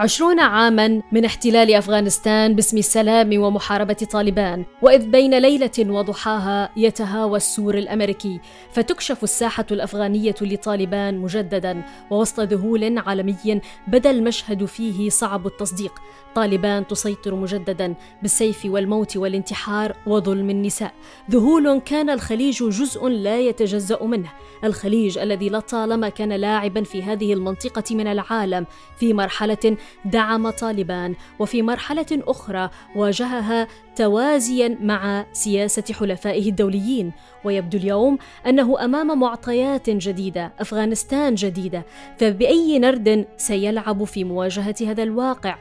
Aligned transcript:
عشرون 0.00 0.40
عاما 0.40 1.02
من 1.12 1.24
احتلال 1.24 1.74
أفغانستان 1.74 2.54
باسم 2.54 2.78
السلام 2.78 3.42
ومحاربة 3.42 3.94
طالبان 4.12 4.64
وإذ 4.82 5.06
بين 5.06 5.38
ليلة 5.38 5.70
وضحاها 5.78 6.70
يتهاوى 6.76 7.36
السور 7.36 7.78
الأمريكي 7.78 8.40
فتكشف 8.72 9.24
الساحة 9.24 9.66
الأفغانية 9.70 10.34
لطالبان 10.40 11.18
مجددا 11.18 11.82
ووسط 12.10 12.40
ذهول 12.40 12.98
عالمي 12.98 13.60
بدأ 13.88 14.10
المشهد 14.10 14.64
فيه 14.64 15.10
صعب 15.10 15.46
التصديق. 15.46 15.92
طالبان 16.34 16.86
تسيطر 16.86 17.34
مجددا 17.34 17.94
بالسيف 18.22 18.64
والموت 18.64 19.16
والانتحار 19.16 19.96
وظلم 20.06 20.50
النساء. 20.50 20.92
ذهول 21.30 21.78
كان 21.78 22.10
الخليج 22.10 22.64
جزء 22.64 23.08
لا 23.08 23.40
يتجزأ 23.40 24.04
منه. 24.04 24.30
الخليج 24.64 25.18
الذي 25.18 25.48
لطالما 25.48 26.08
كان 26.08 26.32
لاعبا 26.32 26.82
في 26.82 27.02
هذه 27.02 27.32
المنطقة 27.32 27.96
من 27.96 28.06
العالم 28.06 28.66
في 28.98 29.12
مرحلة 29.12 29.76
دعم 30.04 30.50
طالبان 30.50 31.14
وفي 31.38 31.62
مرحلة 31.62 32.06
أخرى 32.12 32.70
واجهها 32.96 33.68
توازيا 33.96 34.78
مع 34.80 35.26
سياسة 35.32 35.94
حلفائه 35.94 36.48
الدوليين. 36.48 37.12
ويبدو 37.44 37.78
اليوم 37.78 38.18
أنه 38.46 38.84
أمام 38.84 39.18
معطيات 39.18 39.90
جديدة 39.90 40.52
أفغانستان 40.58 41.34
جديدة. 41.34 41.84
فبأي 42.18 42.78
نرد 42.78 43.26
سيلعب 43.36 44.04
في 44.04 44.24
مواجهة 44.24 44.74
هذا 44.80 45.02
الواقع؟ 45.02 45.58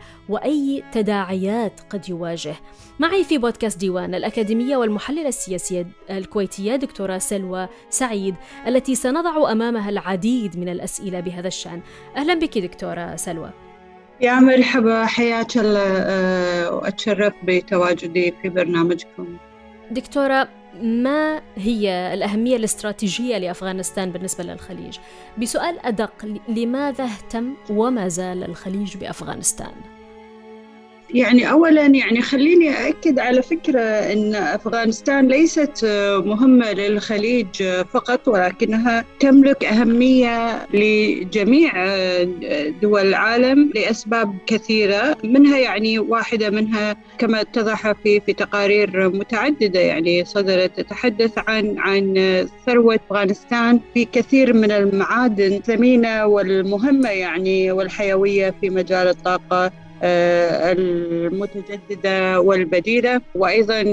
وأي 0.59 0.83
تداعيات 0.91 1.73
قد 1.89 2.09
يواجه 2.09 2.55
معي 2.99 3.23
في 3.23 3.37
بودكاست 3.37 3.79
ديوان 3.79 4.15
الأكاديمية 4.15 4.77
والمحللة 4.77 5.27
السياسية 5.27 5.87
الكويتية 6.09 6.75
دكتورة 6.75 7.17
سلوى 7.17 7.67
سعيد 7.89 8.35
التي 8.67 8.95
سنضع 8.95 9.51
أمامها 9.51 9.89
العديد 9.89 10.59
من 10.59 10.69
الأسئلة 10.69 11.19
بهذا 11.19 11.47
الشأن 11.47 11.81
أهلا 12.15 12.33
بك 12.33 12.57
دكتورة 12.57 13.15
سلوى 13.15 13.49
يا 14.21 14.39
مرحبا 14.39 15.05
حياك 15.05 15.57
الله 15.57 15.97
آه، 15.97 16.75
وأتشرف 16.75 17.33
بتواجدي 17.43 18.33
في 18.41 18.49
برنامجكم 18.49 19.37
دكتورة 19.91 20.47
ما 20.81 21.41
هي 21.55 22.13
الأهمية 22.13 22.55
الاستراتيجية 22.55 23.37
لأفغانستان 23.37 24.11
بالنسبة 24.11 24.43
للخليج؟ 24.43 24.97
بسؤال 25.37 25.79
أدق 25.79 26.25
لماذا 26.49 27.03
اهتم 27.03 27.53
وما 27.69 28.07
زال 28.07 28.43
الخليج 28.43 28.97
بأفغانستان؟ 28.97 29.98
يعني 31.13 31.51
اولا 31.51 31.85
يعني 31.85 32.21
خليني 32.21 32.69
أأكد 32.69 33.19
على 33.19 33.41
فكرة 33.41 33.79
إن 33.79 34.35
أفغانستان 34.35 35.27
ليست 35.27 35.85
مهمة 36.25 36.71
للخليج 36.71 37.63
فقط 37.93 38.27
ولكنها 38.27 39.05
تملك 39.19 39.65
أهمية 39.65 40.65
لجميع 40.73 41.73
دول 42.81 43.01
العالم 43.07 43.71
لأسباب 43.75 44.37
كثيرة 44.47 45.17
منها 45.23 45.57
يعني 45.57 45.99
واحدة 45.99 46.49
منها 46.49 46.95
كما 47.17 47.41
اتضح 47.41 47.91
في 47.91 48.19
في 48.19 48.33
تقارير 48.33 49.09
متعددة 49.09 49.79
يعني 49.79 50.25
صدرت 50.25 50.79
تتحدث 50.79 51.31
عن 51.47 51.75
عن 51.77 52.13
ثروة 52.65 52.95
أفغانستان 52.95 53.79
في 53.93 54.05
كثير 54.05 54.53
من 54.53 54.71
المعادن 54.71 55.53
الثمينة 55.53 56.25
والمهمة 56.25 57.09
يعني 57.09 57.71
والحيوية 57.71 58.55
في 58.61 58.69
مجال 58.69 59.07
الطاقة. 59.07 59.65
آه، 59.65 59.71
المتجددة 60.73 62.39
والبديلة. 62.41 63.21
وأيضا 63.35 63.83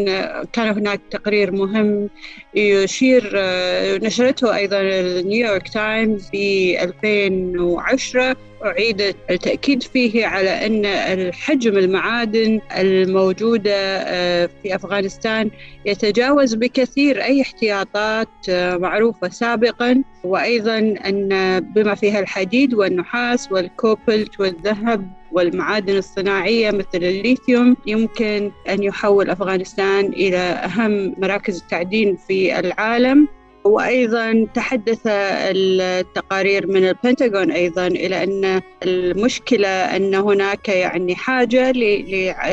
كان 0.52 0.68
هناك 0.68 1.00
تقرير 1.10 1.52
مهم 1.52 2.10
يشير 2.54 3.32
آه، 3.36 3.96
نشرته 3.98 4.56
أيضا 4.56 4.82
نيويورك 5.22 5.68
تايمز 5.68 6.28
في 6.30 6.82
2010 6.82 8.36
أعيد 8.64 9.00
التأكيد 9.30 9.82
فيه 9.82 10.26
على 10.26 10.66
أن 10.66 10.86
الحجم 10.86 11.78
المعادن 11.78 12.60
الموجودة 12.76 13.72
آه، 13.74 14.50
في 14.62 14.74
أفغانستان 14.74 15.50
يتجاوز 15.86 16.54
بكثير 16.54 17.22
أي 17.22 17.42
احتياطات 17.42 18.28
معروفة 18.50 19.28
سابقا. 19.28 20.02
وأيضا 20.24 20.78
أن 20.78 21.60
بما 21.60 21.94
فيها 21.94 22.20
الحديد 22.20 22.74
والنحاس 22.74 23.52
والكوبلت 23.52 24.40
والذهب 24.40 25.10
والمعادن 25.32 25.96
الصناعية 25.96 26.70
مثل 26.70 26.86
الليثيوم 26.94 27.76
يمكن 27.86 28.50
أن 28.68 28.82
يحول 28.82 29.30
أفغانستان 29.30 30.04
إلى 30.06 30.36
أهم 30.36 31.14
مراكز 31.18 31.60
التعدين 31.60 32.16
في 32.16 32.58
العالم. 32.58 33.28
وأيضا 33.66 34.46
تحدث 34.54 35.00
التقارير 35.06 36.66
من 36.66 36.88
البنتاغون 36.88 37.50
أيضا 37.50 37.86
إلى 37.86 38.24
أن 38.24 38.60
المشكلة 38.82 39.68
أن 39.68 40.14
هناك 40.14 40.68
يعني 40.68 41.14
حاجة 41.14 41.70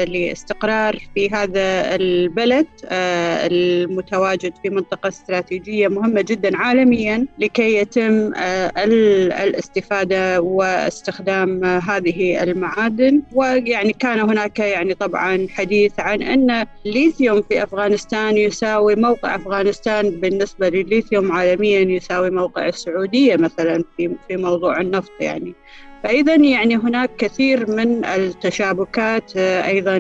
لاستقرار 0.06 0.98
في 1.16 1.30
هذا 1.30 1.96
البلد 1.96 2.68
آه، 2.86 3.48
المتواجد 3.48 4.54
في 4.64 4.70
منطقة 4.70 5.08
استراتيجية 5.08 5.88
مهمة 5.88 6.22
جدا 6.22 6.58
عالميا 6.58 7.26
لكي 7.40 7.76
يتم 7.76 8.34
آه، 8.36 8.72
الاستفادة 9.44 10.42
واستخدام 10.42 11.66
هذه 11.66 12.44
المعادن. 12.44 13.22
ويعني 13.34 13.94
كان 13.94 14.20
هناك 14.20 14.60
يعني 14.60 14.94
طبعا 14.94 15.48
حديث 15.50 16.00
عن 16.00 16.22
أن 16.22 16.66
الليثيوم 16.86 17.42
في 17.42 17.64
أفغانستان 17.64 18.38
يساوي 18.38 18.96
موقع 18.96 19.36
أفغانستان 19.36 20.10
بالنسبة 20.10 20.70
للليثيوم 20.70 21.03
الليثيوم 21.04 21.32
عالميا 21.32 21.80
يساوي 21.80 22.30
موقع 22.30 22.68
السعودية 22.68 23.36
مثلا 23.36 23.84
في 23.98 24.16
في 24.28 24.38
موضوع 24.38 24.82
النفط 24.82 25.12
يعني. 25.20 25.54
فإذا 26.04 26.36
يعني 26.36 26.76
هناك 26.76 27.16
كثير 27.18 27.72
من 27.72 28.06
التشابكات 28.06 29.38
أيضا 29.38 29.98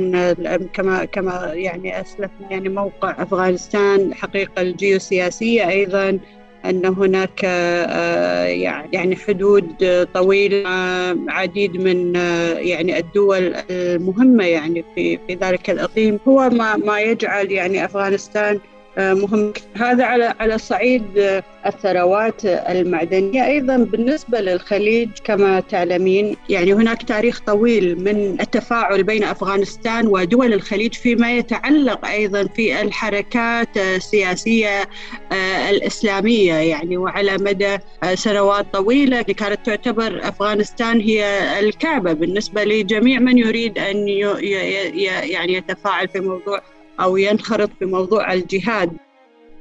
كما 0.73 1.05
كما 1.05 1.51
يعني 1.53 2.01
أسلفنا 2.01 2.51
يعني 2.51 2.69
موقع 2.69 3.23
أفغانستان 3.23 3.99
الحقيقة 3.99 4.61
الجيوسياسية 4.61 5.69
أيضا 5.69 6.19
أن 6.65 6.85
هناك 6.85 7.41
آه، 7.45 8.45
يعني 8.93 9.15
حدود 9.15 10.07
طويلة 10.13 10.69
عديد 11.27 11.77
من 11.77 12.15
آه، 12.15 12.53
يعني 12.53 12.99
الدول 12.99 13.55
المهمة 13.69 14.45
يعني 14.45 14.83
في 14.95 15.19
في 15.27 15.33
ذلك 15.35 15.69
الإقليم. 15.69 16.19
هو 16.27 16.49
ما 16.49 16.77
ما 16.77 16.99
يجعل 16.99 17.51
يعني 17.51 17.85
أفغانستان 17.85 18.55
آه، 18.55 18.72
مهم. 18.97 19.53
هذا 19.75 20.05
على 20.05 20.33
على 20.39 20.57
صعيد 20.57 21.17
آه، 21.17 21.43
الثروات 21.65 22.45
المعدنية. 22.45 23.45
أيضا 23.45 23.77
بالنسبة 23.77 24.41
للخليج 24.41 25.09
كما 25.23 25.59
تعلمين 25.59 26.35
يعني 26.49 26.73
هناك 26.73 27.03
تاريخ 27.03 27.39
طويل 27.39 27.99
من 27.99 28.41
التفاعل 28.41 29.03
بين 29.03 29.23
أفغانستان 29.23 30.07
ودول 30.07 30.53
الخليج 30.53 30.93
فيما 30.93 31.37
يتعلق 31.37 32.05
أيضا 32.05 32.43
في 32.43 32.81
الحركات 32.81 33.77
السياسية 33.77 34.81
آه، 35.31 35.69
الإسلامية. 35.69 36.53
يعني 36.53 36.97
وعلى 36.97 37.37
مدى 37.37 37.77
سنوات 38.13 38.65
طويلة 38.73 39.21
كانت 39.21 39.65
تعتبر 39.65 40.19
أفغانستان 40.23 40.99
هي 40.99 41.23
الكعبة 41.59 42.13
بالنسبة 42.13 42.63
لجميع 42.63 43.19
من 43.19 43.37
يريد 43.37 43.77
أن 43.77 44.07
يعني 45.27 45.53
يتفاعل 45.53 46.07
في 46.07 46.19
موضوع 46.19 46.61
أو 46.99 47.17
ينخرط 47.17 47.69
في 47.79 47.85
موضوع 47.85 48.33
الجهاد. 48.33 48.91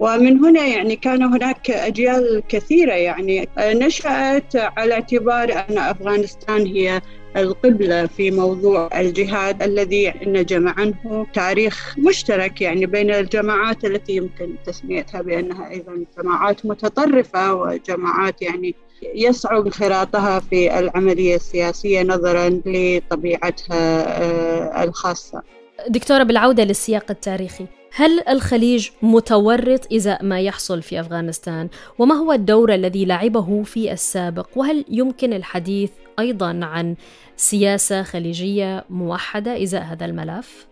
ومن 0.00 0.44
هنا 0.44 0.66
يعني 0.66 0.96
كان 0.96 1.22
هناك 1.22 1.70
أجيال 1.70 2.42
كثيرة 2.48 2.92
يعني 2.92 3.48
نشأت 3.58 4.56
على 4.56 4.94
اعتبار 4.94 5.52
أن 5.52 5.78
أفغانستان 5.78 6.66
هي 6.66 7.00
القبلة 7.36 8.06
في 8.06 8.30
موضوع 8.30 8.88
الجهاد 9.00 9.62
الذي 9.62 10.14
نجم 10.26 10.68
عنه 10.68 11.26
تاريخ 11.34 11.94
مشترك 11.98 12.60
يعني 12.60 12.86
بين 12.86 13.10
الجماعات 13.10 13.84
التي 13.84 14.16
يمكن 14.16 14.56
تسميتها 14.66 15.22
بأنها 15.22 15.70
أيضا 15.70 16.04
جماعات 16.18 16.66
متطرفة 16.66 17.54
وجماعات 17.54 18.42
يعني 18.42 18.74
يصعب 19.14 19.66
انخراطها 19.66 20.40
في 20.40 20.78
العملية 20.78 21.36
السياسية 21.36 22.02
نظرا 22.02 22.60
لطبيعتها 22.66 24.02
آه، 24.22 24.84
الخاصة. 24.84 25.42
دكتورة 25.88 26.22
بالعودة 26.22 26.64
للسياق 26.64 27.04
التاريخي 27.10 27.66
هل 27.94 28.28
الخليج 28.28 28.88
متورط 29.02 29.92
إزاء 29.92 30.24
ما 30.24 30.40
يحصل 30.40 30.82
في 30.82 31.00
أفغانستان؟ 31.00 31.68
وما 31.98 32.14
هو 32.14 32.32
الدور 32.32 32.74
الذي 32.74 33.04
لعبه 33.04 33.62
في 33.62 33.92
السابق؟ 33.92 34.48
وهل 34.56 34.84
يمكن 34.88 35.32
الحديث 35.32 35.90
أيضا 36.18 36.60
عن 36.62 36.94
سياسة 37.36 38.02
خليجية 38.02 38.84
موحدة 38.90 39.62
إزاء 39.62 39.82
هذا 39.82 40.04
الملف؟ 40.04 40.66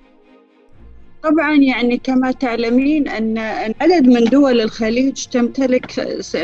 طبعا 1.22 1.54
يعني 1.56 1.98
كما 1.98 2.32
تعلمين 2.32 3.08
أن 3.08 3.38
عدد 3.80 4.06
من 4.06 4.24
دول 4.24 4.60
الخليج 4.60 5.24
تمتلك 5.24 5.90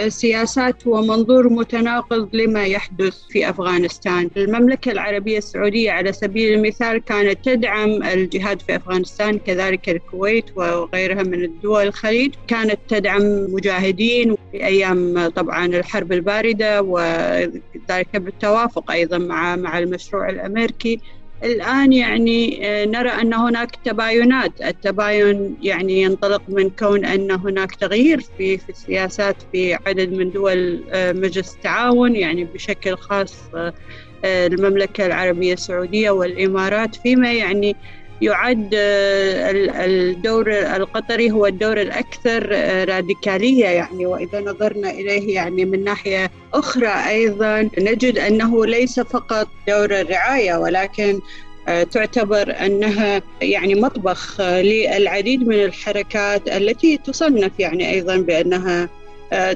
سياسات 0.09 0.87
ومنظور 0.87 1.49
متناقض 1.49 2.29
لما 2.33 2.65
يحدث 2.67 3.15
في 3.29 3.51
أفغانستان. 3.51 4.31
المملكة 4.37 4.93
العربية 4.93 5.39
السعودية 5.39 5.91
على 5.91 6.13
سبيل 6.13 6.53
المثال 6.55 7.05
كانت 7.05 7.45
تدعم 7.45 8.03
الجهاد 8.03 8.63
في 8.63 8.77
أفغانستان 8.77 9.39
كذلك 9.39 9.89
الكويت 9.89 10.45
وغيرها 10.57 11.23
من 11.23 11.45
الدول 11.45 11.87
الخليج. 11.87 12.35
كانت 12.49 12.79
تدعم 12.89 13.23
مجاهدين 13.55 14.37
في 14.53 14.65
أيام 14.67 15.29
طبعا 15.29 15.67
الحرب 15.67 16.13
الباردة 16.13 16.83
وذلك 16.83 18.17
بالتوافق 18.17 18.91
أيضا 18.91 19.19
مع 19.19 19.57
مع 19.57 19.79
المشروع 19.79 20.31
الأمريكي. 20.31 21.01
الآن 21.45 21.93
يعني 21.93 22.67
آه، 22.67 22.85
نرى 22.85 23.09
أن 23.09 23.35
هناك 23.35 23.77
تباينات. 23.85 24.61
التباين 24.61 25.57
يعني 25.63 26.03
ينطلق 26.03 26.43
من 26.49 26.71
كون 26.71 27.05
أن 27.05 27.31
هناك 27.31 27.75
تغيير 27.75 28.21
في 28.21 28.59
في 28.59 28.69
السياسات 28.69 29.37
في 29.53 29.75
عدد 29.75 30.13
من 30.13 30.31
دول 30.31 30.85
آه، 30.93 31.13
مجلس 31.13 31.55
التعاون 31.55 32.17
يعني 32.17 32.45
بشكل 32.45 32.97
خاص 32.97 33.35
آه، 33.55 34.47
المملكة 34.47 35.07
العربية 35.07 35.53
السعودية 35.53 36.11
والإمارات 36.11 36.95
فيما 36.95 37.33
يعني 37.33 37.77
يعد 38.23 38.69
الدور 38.75 40.53
القطري 40.53 41.31
هو 41.31 41.47
الدور 41.47 41.81
الأكثر 41.81 42.49
راديكالية 42.89 43.65
يعني 43.67 44.07
وإذا 44.07 44.41
نظرنا 44.41 44.91
إليه 44.91 45.35
يعني 45.35 45.65
من 45.65 45.85
ناحية 45.85 46.31
أخرى 46.55 46.89
أيضا 47.09 47.69
نجد 47.79 48.19
أنه 48.19 48.67
ليس 48.67 49.01
فقط 49.01 49.49
دور 49.69 50.01
الرعاية 50.01 50.55
ولكن 50.55 51.21
تعتبر 51.67 52.55
أنها 52.67 53.23
يعني 53.43 53.75
مطبخ 53.75 54.41
للعديد 54.41 55.49
من 55.49 55.65
الحركات 55.65 56.49
التي 56.49 56.97
تصنف 56.97 57.53
يعني 57.59 57.91
أيضا 57.91 58.17
بأنها 58.17 58.89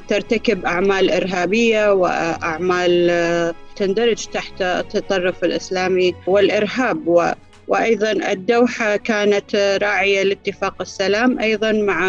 ترتكب 0.07 0.65
أعمال 0.65 1.11
إرهابية 1.11 1.93
وأعمال 1.93 3.53
تندرج 3.75 4.25
تحت 4.25 4.61
التطرف 4.61 5.43
الإسلامي 5.43 6.15
والإرهاب. 6.27 7.33
وأيضا 7.71 8.11
الدوحة 8.11 8.95
كانت 8.95 9.55
راعية 9.81 10.23
لاتفاق 10.23 10.81
السلام 10.81 11.39
أيضا 11.39 11.71
مع 11.71 12.01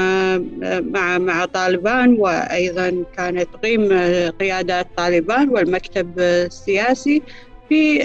مع 0.81 1.19
مع 1.19 1.45
طالبان 1.45 2.17
وأيضا 2.19 3.05
كانت 3.17 3.49
تقيم 3.55 3.89
قيادات 4.41 4.87
طالبان 4.97 5.49
والمكتب 5.49 6.19
السياسي 6.19 7.23
في 7.69 8.03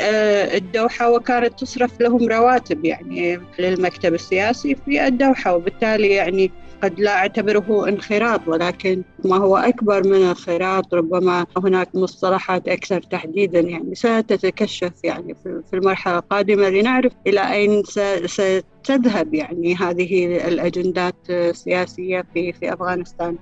الدوحة 0.58 1.12
وكانت 1.12 1.60
تصرف 1.60 2.02
لهم 2.02 2.28
رواتب 2.28 2.86
يعني 2.86 3.40
للمكتب 3.60 4.14
السياسي 4.14 4.76
في 4.76 5.08
الدوحة 5.08 5.56
وبالتالي 5.56 6.10
يعني 6.10 6.52
قد 6.84 7.00
لا 7.00 7.18
أعتبره 7.18 7.90
انخراط 7.90 8.48
ولكن 8.48 9.04
ما 9.26 9.38
هو 9.38 9.58
أكبر 9.58 10.08
من 10.08 10.30
الخراط 10.32 10.94
ربما 10.94 11.46
هناك 11.58 11.96
مصطلحات 11.96 12.68
أكثر 12.68 13.02
تحديدا 13.02 13.60
يعني 13.60 13.96
ستتكشف 13.96 14.92
يعني 15.04 15.36
في 15.44 15.74
المرحلة 15.74 16.18
القادمة 16.18 16.70
لنعرف 16.70 17.14
إلى 17.28 17.54
أين 17.54 17.84
ستذهب 18.26 19.34
يعني 19.34 19.76
هذه 19.76 20.48
الأجندات 20.48 21.16
السياسية 21.30 22.26
في 22.34 22.54
في 22.54 22.74
أفغانستان 22.74 23.38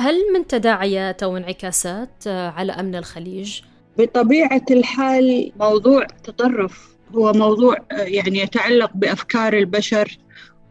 هل 0.00 0.14
من 0.34 0.46
تداعيات 0.46 1.22
أو 1.22 1.36
انعكاسات 1.36 2.28
على 2.28 2.72
أمن 2.72 2.94
الخليج؟ 2.94 3.60
بطبيعة 3.98 4.64
الحال 4.70 5.52
موضوع 5.60 6.06
تطرف 6.24 6.94
هو 7.14 7.32
موضوع 7.32 7.76
يعني 7.90 8.38
يتعلق 8.38 8.90
بأفكار 8.94 9.52
البشر 9.52 10.18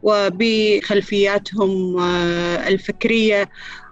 وبخلفياتهم 0.03 1.99
آه، 1.99 2.67
الفكرية. 2.67 3.49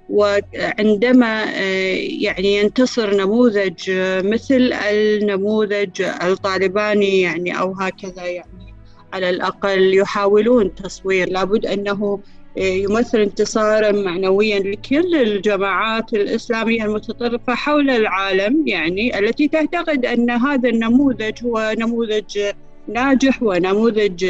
وعندما 0.09 1.43
آه، 1.43 1.95
يعني 2.19 2.57
ينتصر 2.57 3.15
نموذج 3.15 3.89
آه، 3.89 4.21
مثل 4.21 4.73
النموذج 4.73 6.01
الطالباني 6.01 7.21
يعني 7.21 7.59
أو 7.59 7.73
هكذا 7.73 8.25
يعني 8.25 8.75
على 9.13 9.29
الأقل 9.29 9.93
يحاولون 9.93 10.75
تصوير. 10.75 11.29
لابد 11.29 11.65
أنه 11.65 12.19
يمثل 12.57 13.19
انتصارا 13.19 13.91
معنويا 13.91 14.59
لكل 14.59 15.15
الجماعات 15.15 16.13
الإسلامية 16.13 16.85
المتطرفة 16.85 17.55
حول 17.55 17.89
العالم 17.89 18.67
يعني 18.67 19.19
التي 19.19 19.47
تعتقد 19.47 20.05
أن 20.05 20.29
هذا 20.29 20.69
النموذج 20.69 21.45
هو 21.45 21.75
نموذج 21.77 22.39
ناجح 22.87 23.43
ونموذج 23.43 24.25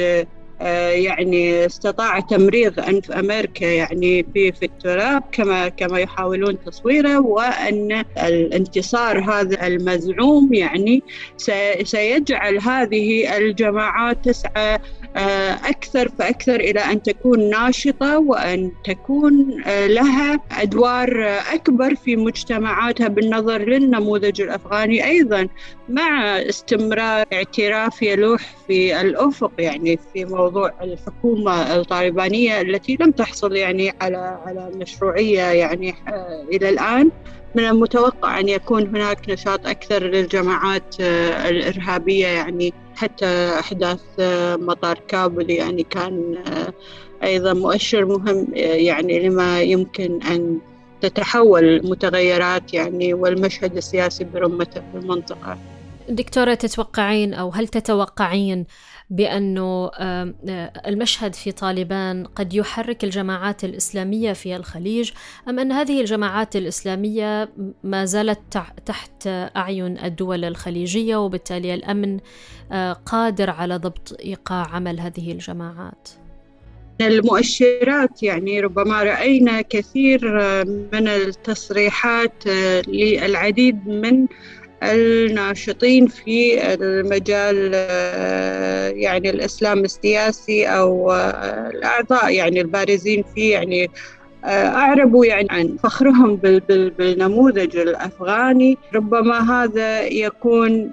يعني 0.91 1.65
استطاع 1.65 2.19
تمريض 2.19 2.79
أنف 2.79 3.11
أمريكا 3.11 3.65
يعني 3.65 4.25
في 4.33 4.51
في 4.51 4.65
التراب 4.65 5.23
كما 5.31 5.67
كما 5.67 5.99
يحاولون 5.99 6.63
تصويره 6.65 7.19
وأن 7.19 8.03
الانتصار 8.17 9.19
هذا 9.19 9.67
المزعوم 9.67 10.53
يعني 10.53 11.03
سيجعل 11.83 12.59
هذه 12.59 13.37
الجماعات 13.37 14.25
تسعى 14.25 14.51
آه، 14.57 14.81
أكثر 15.15 16.09
فأكثر 16.09 16.55
إلى 16.55 16.79
أن 16.79 17.01
تكون 17.01 17.49
ناشطة 17.49 18.19
وأن 18.19 18.71
تكون 18.83 19.63
آه، 19.65 19.87
لها 19.87 20.39
أدوار 20.51 21.39
أكبر 21.53 21.95
في 21.95 22.15
مجتمعاتها 22.15 23.07
بالنظر 23.07 23.61
للنموذج 23.61 24.41
الأفغاني 24.41 25.05
أيضا 25.05 25.47
مع 25.89 26.39
استمرار 26.39 27.25
اعتراف 27.33 28.01
يلوح 28.01 28.41
في 28.67 29.01
الأفق 29.01 29.51
يعني 29.59 29.99
في 30.13 30.25
موضوع 30.25 30.71
الحكومة 30.81 31.75
الطالبانية 31.75 32.61
التي 32.61 32.97
لم 32.99 33.11
تحصل 33.11 33.55
يعني 33.55 33.93
على 34.01 34.17
على 34.45 34.71
مشروعية 34.75 35.41
يعني 35.41 35.93
آه، 36.07 36.45
إلى 36.51 36.69
الآن. 36.69 37.11
من 37.55 37.63
المتوقع 37.65 38.39
أن 38.39 38.49
يكون 38.49 38.87
هناك 38.87 39.29
نشاط 39.29 39.67
أكثر 39.67 40.03
للجماعات 40.03 40.95
الإرهابية 40.99 42.27
يعني 42.27 42.73
حتى 42.95 43.59
أحداث 43.59 44.01
آه، 44.19 44.55
مطار 44.55 44.99
كابل 45.07 45.49
يعني 45.49 45.83
كان 45.83 46.37
آه، 46.47 46.73
أيضا 47.23 47.53
مؤشر 47.53 48.05
مهم 48.05 48.47
آه، 48.55 48.57
يعني 48.59 49.19
لما 49.29 49.61
يمكن 49.61 50.19
أن 50.23 50.59
تتحول 51.01 51.89
متغيرات 51.89 52.73
يعني 52.73 53.13
والمشهد 53.13 53.77
السياسي 53.77 54.23
برمته 54.23 54.81
في 54.91 54.97
المنطقة. 54.97 55.57
دكتورة 56.15 56.53
تتوقعين 56.53 57.33
أو 57.33 57.49
هل 57.49 57.67
تتوقعين 57.67 58.65
بأنه 59.09 59.91
المشهد 60.87 61.35
في 61.35 61.51
طالبان 61.51 62.25
قد 62.25 62.53
يحرك 62.53 63.03
الجماعات 63.03 63.63
الإسلامية 63.63 64.33
في 64.33 64.55
الخليج 64.55 65.11
أم 65.49 65.59
أن 65.59 65.71
هذه 65.71 66.01
الجماعات 66.01 66.55
الإسلامية 66.55 67.49
ما 67.83 68.05
زالت 68.05 68.39
تحت 68.85 69.27
أعين 69.27 69.97
الدول 69.97 70.45
الخليجية 70.45 71.15
وبالتالي 71.15 71.73
الأمن 71.73 72.19
قادر 73.05 73.49
على 73.49 73.77
ضبط 73.77 74.17
إيقاع 74.19 74.67
عمل 74.67 74.99
هذه 74.99 75.31
الجماعات؟ 75.31 76.09
المؤشرات 77.01 78.23
يعني 78.23 78.59
ربما 78.59 79.03
رأينا 79.03 79.61
كثير 79.61 80.25
من 80.65 81.07
التصريحات 81.07 82.47
للعديد 82.87 83.87
من 83.87 84.27
الناشطين 84.83 86.07
في 86.07 86.73
المجال 86.73 87.71
آه، 87.73 88.89
يعني 88.89 89.29
الإسلام 89.29 89.79
السياسي 89.79 90.65
أو 90.65 91.11
آه، 91.11 91.69
الأعضاء 91.69 92.33
يعني 92.33 92.61
البارزين 92.61 93.23
فيه 93.35 93.53
يعني 93.53 93.89
آه، 94.45 94.67
أعربوا 94.67 95.25
يعني 95.25 95.47
عن 95.49 95.77
فخرهم 95.83 96.35
بالنموذج 96.97 97.77
الأفغاني. 97.77 98.77
ربما 98.95 99.51
هذا 99.51 100.01
يكون 100.01 100.91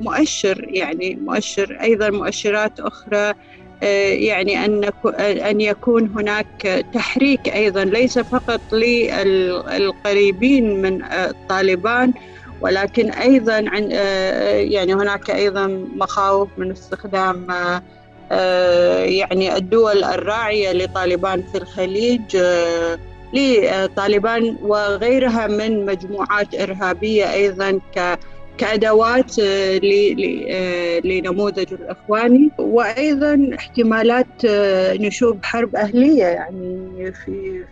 مؤشر 0.00 0.66
يعني 0.70 1.18
مؤشر 1.24 1.78
أيضا 1.80 2.10
مؤشرات 2.10 2.80
أخرى 2.80 3.34
يعني 4.12 4.64
أن 4.64 4.90
أن 5.20 5.60
يكون 5.60 6.10
هناك 6.16 6.84
تحريك 6.94 7.48
أيضا 7.48 7.84
ليس 7.84 8.18
فقط 8.18 8.60
للقريبين 8.72 10.82
من 10.82 11.02
طالبان 11.48 12.12
ولكن 12.60 13.10
أيضا 13.10 13.64
عن 13.66 13.88
آه، 13.92 14.50
يعني 14.50 14.94
هناك 14.94 15.30
أيضا 15.30 15.66
مخاوف 15.96 16.48
من 16.56 16.70
استخدام 16.70 17.46
آه، 18.32 18.98
يعني 18.98 19.56
الدول 19.56 20.04
الراعية 20.04 20.72
لطالبان 20.72 21.42
في 21.42 21.58
الخليج 21.58 22.36
آه، 22.36 22.98
لطالبان 23.32 24.56
وغيرها 24.62 25.46
من 25.46 25.86
مجموعات 25.86 26.54
إرهابية 26.54 27.32
أيضا 27.32 27.80
ك 27.96 28.18
كأدوات 28.58 29.38
لنموذج 31.04 31.72
الإخواني. 31.72 32.50
وأيضا 32.58 33.50
احتمالات 33.58 34.26
نشوب 35.00 35.44
حرب 35.44 35.76
أهلية 35.76 36.24
يعني 36.24 37.12
في 37.12 37.64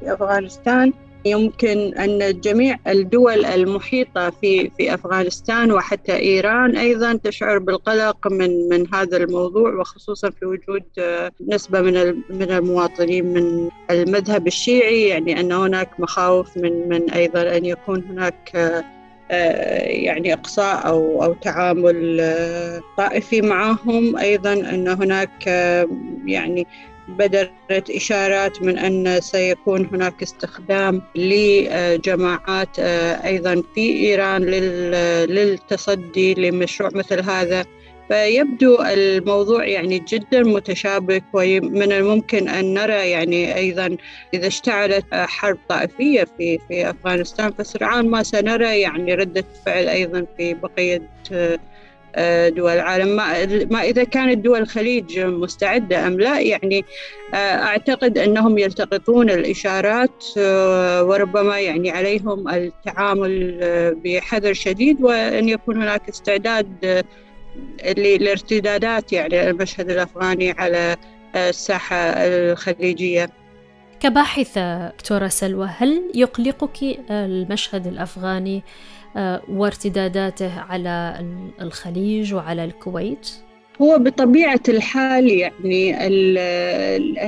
في 0.00 0.12
أفغانستان. 0.14 0.92
يمكن 1.26 1.94
أن 1.94 2.40
جميع 2.40 2.76
الدول 2.86 3.44
المحيطة 3.44 4.30
في 4.30 4.70
في 4.78 4.94
أفغانستان 4.94 5.72
وحتى 5.72 6.16
إيران 6.16 6.76
أيضا 6.76 7.12
تشعر 7.24 7.58
بالقلق 7.58 8.26
من 8.32 8.68
من 8.68 8.94
هذا 8.94 9.16
الموضوع 9.16 9.74
وخصوصا 9.74 10.30
في 10.30 10.46
وجود 10.46 10.82
نسبة 11.48 11.80
من 11.80 12.22
من 12.30 12.50
المواطنين 12.50 13.26
من 13.26 13.68
المذهب 13.90 14.46
الشيعي 14.46 15.08
يعني 15.08 15.40
أن 15.40 15.52
هناك 15.52 16.00
مخاوف 16.00 16.56
من 16.56 16.88
من 16.88 17.10
أيضا 17.10 17.56
أن 17.56 17.64
يكون 17.64 18.04
هناك 18.04 18.54
يعني 19.30 20.32
إقصاء 20.32 20.86
أو 20.86 21.24
أو 21.24 21.32
تعامل 21.32 22.20
طائفي 22.96 23.40
معهم 23.40 24.16
أيضا 24.16 24.52
أن 24.52 24.88
هناك 24.88 25.46
يعني 26.26 26.66
بدرت 27.08 27.90
إشارات 27.90 28.62
من 28.62 28.78
أن 28.78 29.20
سيكون 29.20 29.88
هناك 29.92 30.22
استخدام 30.22 31.02
لجماعات 31.14 32.78
أيضا 33.24 33.62
في 33.74 33.80
إيران 33.80 34.42
للتصدي 35.24 36.34
لمشروع 36.34 36.90
مثل 36.94 37.20
هذا. 37.20 37.64
فيبدو 38.08 38.82
الموضوع 38.82 39.64
يعني 39.66 39.98
جدا 39.98 40.42
متشابك 40.42 41.24
ومن 41.32 41.92
الممكن 41.92 42.48
أن 42.48 42.74
نرى 42.74 43.10
يعني 43.10 43.54
أيضا 43.56 43.96
إذا 44.34 44.46
اشتعلت 44.46 45.04
حرب 45.12 45.58
طائفية 45.68 46.24
في 46.38 46.58
في 46.68 46.90
أفغانستان. 46.90 47.52
فسرعان 47.52 48.08
ما 48.08 48.22
سنرى 48.22 48.80
يعني 48.80 49.14
ردة 49.14 49.44
فعل 49.66 49.88
أيضا 49.88 50.26
في 50.36 50.54
بقية 50.54 51.02
دول 52.48 52.70
العالم. 52.72 53.16
ما, 53.16 53.46
ما 53.46 53.82
إذا 53.82 54.04
كانت 54.04 54.38
دول 54.38 54.58
الخليج 54.60 55.20
مستعدة 55.20 56.06
أم 56.06 56.20
لا 56.20 56.40
يعني 56.40 56.84
أعتقد 57.34 58.18
أنهم 58.18 58.58
يلتقطون 58.58 59.30
الإشارات 59.30 60.24
وربما 61.02 61.60
يعني 61.60 61.90
عليهم 61.90 62.48
التعامل 62.48 63.60
بحذر 64.04 64.52
شديد 64.52 65.02
وأن 65.02 65.48
يكون 65.48 65.82
هناك 65.82 66.08
استعداد 66.08 67.04
للارتدادات 67.96 69.12
يعني 69.12 69.50
المشهد 69.50 69.90
الأفغاني 69.90 70.50
على 70.50 70.96
الساحة 71.36 71.96
الخليجية. 71.96 73.30
كباحثة 74.00 74.88
دكتورة 74.88 75.28
سلوى 75.28 75.66
هل 75.78 76.02
يقلقك 76.14 76.82
المشهد 77.10 77.86
الأفغاني 77.86 78.62
وارتداداته 79.48 80.60
على 80.60 81.24
الخليج 81.60 82.34
وعلى 82.34 82.64
الكويت؟ 82.64 83.30
هو 83.82 83.98
بطبيعة 83.98 84.60
الحال 84.68 85.30
يعني 85.30 85.92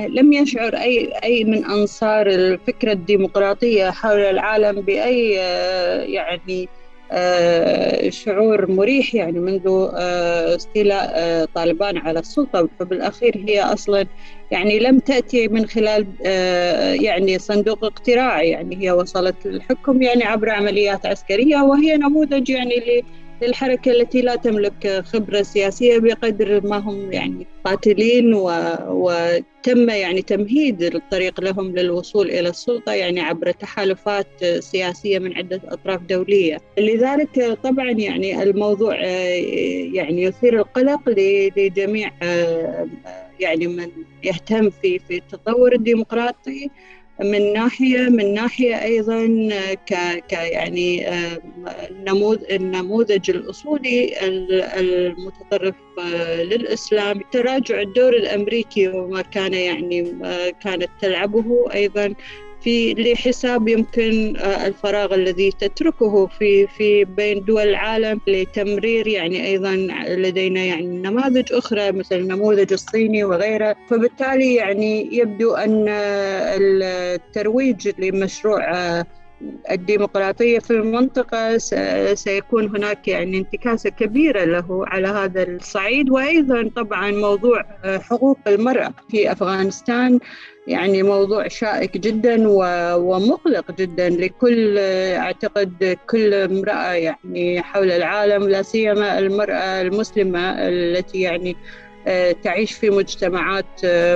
لم 0.07 0.33
يشعر 0.33 0.75
أي 0.75 1.13
أي 1.23 1.43
من 1.43 1.65
أنصار 1.65 2.27
الفكرة 2.27 2.91
الديمقراطية 2.91 3.89
حول 3.89 4.19
العالم 4.19 4.81
بأي 4.81 5.31
يعني 6.13 6.69
شعور 8.09 8.71
مريح 8.71 9.15
يعني 9.15 9.39
منذ 9.39 9.89
استيلاء 10.55 11.45
طالبان 11.45 11.97
على 11.97 12.19
السلطة. 12.19 12.69
فبالأخير 12.79 13.43
هي 13.47 13.61
أصلا 13.61 14.05
يعني 14.51 14.79
لم 14.79 14.99
تأتي 14.99 15.47
من 15.47 15.65
خلال 15.65 16.07
يعني 17.03 17.39
صندوق 17.39 17.85
اقتراع 17.85 18.43
يعني 18.43 18.83
هي 18.83 18.91
وصلت 18.91 19.45
للحكم 19.45 20.01
يعني 20.01 20.23
عبر 20.23 20.49
عمليات 20.49 21.05
عسكرية 21.05 21.57
وهي 21.57 21.97
نموذج 21.97 22.49
يعني 22.49 23.05
للحركة 23.41 23.91
التي 23.91 24.21
لا 24.21 24.35
تملك 24.35 25.03
خبرة 25.05 25.41
سياسية 25.41 25.99
بقدر 25.99 26.67
ما 26.67 26.77
هم 26.77 27.11
يعني 27.11 27.47
قاتلين 27.65 28.33
و... 28.33 28.51
وتم 28.89 29.89
يعني 29.89 30.21
تمهيد 30.21 30.83
الطريق 30.83 31.41
لهم 31.41 31.75
للوصول 31.75 32.29
إلى 32.29 32.49
السلطة 32.49 32.93
يعني 32.93 33.19
عبر 33.21 33.51
تحالفات 33.51 34.45
سياسية 34.59 35.19
من 35.19 35.37
عدة 35.37 35.61
أطراف 35.65 36.01
دولية. 36.01 36.57
لذلك 36.79 37.59
طبعا 37.63 37.91
يعني 37.91 38.43
الموضوع 38.43 38.95
يعني 39.93 40.23
يثير 40.23 40.59
القلق 40.59 41.01
لجميع 41.57 42.11
يعني 43.39 43.67
من 43.67 43.91
يهتم 44.23 44.69
في 44.69 44.99
في 44.99 45.17
التطور 45.17 45.73
الديمقراطي 45.73 46.69
من 47.19 47.53
ناحية 47.53 48.09
من 48.09 48.33
ناحية 48.33 48.83
أيضا 48.83 49.25
ك, 49.73 49.93
ك 50.29 50.33
يعني 50.33 51.09
النموذج 52.51 53.29
الأصولي 53.29 54.13
المتطرف 54.79 55.75
للإسلام 56.39 57.21
تراجع 57.31 57.81
الدور 57.81 58.13
الأمريكي 58.13 58.87
وما 58.87 59.21
كان 59.21 59.53
يعني 59.53 60.15
كانت 60.63 60.89
تلعبه 61.01 61.73
أيضا 61.73 62.13
في 62.67 62.93
لحساب 62.93 63.67
يمكن 63.67 64.37
الفراغ 64.37 65.13
الذي 65.15 65.51
تتركه 65.51 66.27
في 66.27 66.67
في 66.67 67.05
بين 67.05 67.45
دول 67.45 67.61
العالم 67.61 68.21
لتمرير 68.27 69.07
يعني 69.07 69.45
أيضا 69.47 69.75
لدينا 70.07 70.63
يعني 70.63 70.85
نماذج 70.85 71.53
أخرى 71.53 71.91
مثل 71.91 72.15
النموذج 72.15 72.73
الصيني 72.73 73.23
وغيره. 73.23 73.75
فبالتالي 73.89 74.55
يعني 74.55 75.09
يبدو 75.11 75.55
أن 75.55 75.85
الترويج 76.59 77.89
لمشروع 77.99 78.71
الديمقراطية 79.71 80.59
في 80.59 80.71
المنطقة 80.71 81.57
سيكون 82.13 82.75
هناك 82.75 83.07
يعني 83.07 83.37
انتكاسة 83.37 83.89
كبيرة 83.89 84.43
له 84.43 84.85
على 84.87 85.07
هذا 85.07 85.43
الصعيد. 85.43 86.09
وأيضا 86.09 86.69
طبعا 86.75 87.11
موضوع 87.11 87.65
حقوق 87.83 88.37
المرأة 88.47 88.93
في 89.11 89.31
أفغانستان 89.31 90.19
يعني 90.67 91.03
موضوع 91.03 91.47
شائك 91.47 91.97
جدا 91.97 92.43
ومقلق 92.97 93.71
جدا 93.71 94.09
لكل 94.09 94.77
أعتقد 95.17 95.97
كل 96.09 96.33
امرأة 96.33 96.91
يعني 96.93 97.61
حول 97.61 97.91
العالم 97.91 98.49
لا 98.49 98.61
سيما 98.61 99.19
المرأة 99.19 99.81
المسلمة 99.81 100.39
التي 100.67 101.21
يعني 101.21 101.55
تعيش 102.43 102.71
في 102.71 102.89
مجتمعات 102.89 103.65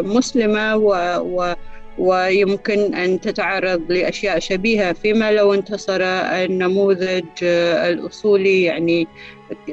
مسلمة 0.05 0.75
و, 0.75 0.95
و 1.19 1.53
ويمكن 1.97 2.95
أن 2.95 3.19
تتعرض 3.19 3.91
لأشياء 3.91 4.39
شبيهة 4.39 4.93
فيما 4.93 5.31
لو 5.31 5.53
انتصر 5.53 6.01
النموذج 6.01 7.25
الأصولي 7.43 8.63
يعني 8.63 9.07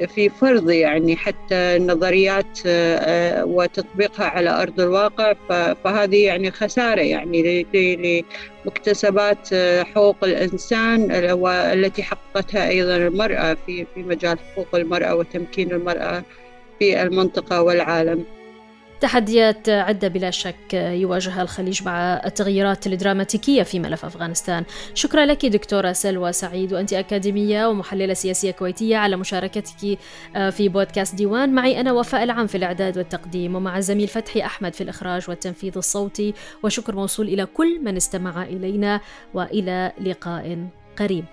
في 0.07 0.29
فرض 0.29 0.69
يعني 0.69 1.15
حتى 1.15 1.55
النظريات 1.55 2.59
وتطبيقها 3.43 4.25
على 4.25 4.61
أرض 4.61 4.79
الواقع 4.79 5.33
فهذه 5.83 6.25
يعني 6.25 6.51
خسارة 6.51 7.01
يعني 7.01 7.65
لمكتسبات 8.65 9.53
حقوق 9.83 10.23
الإنسان 10.23 11.31
والتي 11.31 12.03
حققتها 12.03 12.69
أيضا 12.69 12.95
المرأة 12.95 13.57
في 13.65 13.85
في 13.93 13.99
مجال 13.99 14.39
حقوق 14.39 14.75
المرأة 14.75 15.15
وتمكين 15.15 15.71
المرأة 15.71 16.23
في 16.79 17.01
المنطقة 17.01 17.61
والعالم. 17.61 18.38
تحديات 19.01 19.69
عدة 19.69 20.07
بلا 20.07 20.31
شك 20.31 20.73
يواجهها 20.73 21.41
الخليج 21.41 21.83
مع 21.83 22.21
التغييرات 22.25 22.87
الدراماتيكية 22.87 23.63
في 23.63 23.79
ملف 23.79 24.05
أفغانستان. 24.05 24.63
شكرا 24.93 25.25
لك 25.25 25.45
دكتورة 25.45 25.91
سلوى 25.91 26.33
سعيد 26.33 26.73
وأنت 26.73 26.93
أكاديمية 26.93 27.67
ومحللة 27.67 28.13
سياسية 28.13 28.51
كويتية 28.51 28.97
على 28.97 29.15
مشاركتك 29.15 29.97
في 30.49 30.69
بودكاست 30.69 31.15
ديوان. 31.15 31.53
معي 31.55 31.79
أنا 31.79 31.91
وفاء 31.91 32.23
العام 32.23 32.47
في 32.47 32.57
الإعداد 32.57 32.97
والتقديم 32.97 33.55
ومع 33.55 33.79
زميل 33.79 34.07
فتحي 34.07 34.41
أحمد 34.45 34.73
في 34.73 34.81
الإخراج 34.81 35.29
والتنفيذ 35.29 35.77
الصوتي. 35.77 36.33
وشكر 36.63 36.95
موصول 36.95 37.27
إلى 37.27 37.45
كل 37.45 37.79
من 37.83 37.95
استمع 37.95 38.43
إلينا 38.43 39.01
وإلى 39.33 39.91
لقاء 40.05 40.67
قريب. 40.97 41.25